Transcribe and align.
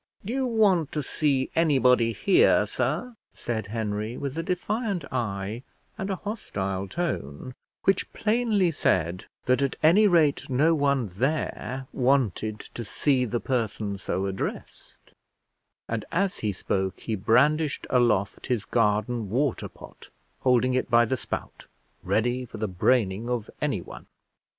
"Do 0.25 0.33
you 0.33 0.47
want 0.47 0.91
to 0.93 1.03
see 1.03 1.51
anybody 1.55 2.11
here, 2.11 2.65
sir?" 2.65 3.15
said 3.35 3.67
Henry, 3.67 4.17
with 4.17 4.35
a 4.35 4.41
defiant 4.41 5.05
eye 5.13 5.61
and 5.95 6.09
a 6.09 6.15
hostile 6.15 6.87
tone, 6.87 7.53
which 7.83 8.11
plainly 8.11 8.71
said 8.71 9.25
that 9.45 9.61
at 9.61 9.75
any 9.83 10.07
rate 10.07 10.49
no 10.49 10.73
one 10.73 11.05
there 11.05 11.85
wanted 11.93 12.59
to 12.61 12.83
see 12.83 13.25
the 13.25 13.39
person 13.39 13.95
so 13.99 14.25
addressed; 14.25 15.13
and 15.87 16.03
as 16.11 16.37
he 16.37 16.51
spoke 16.51 17.01
he 17.01 17.13
brandished 17.13 17.85
aloft 17.91 18.47
his 18.47 18.65
garden 18.65 19.29
water 19.29 19.69
pot, 19.69 20.09
holding 20.39 20.73
it 20.73 20.89
by 20.89 21.05
the 21.05 21.15
spout, 21.15 21.67
ready 22.01 22.43
for 22.43 22.57
the 22.57 22.67
braining 22.67 23.29
of 23.29 23.51
anyone. 23.61 24.07